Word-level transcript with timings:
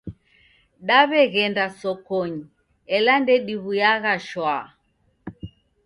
Daw'eghenda 0.87 1.65
sokonyi, 1.79 2.43
ela 2.95 3.13
ndediw'uyagha 3.21 4.13
shwaa. 4.27 4.65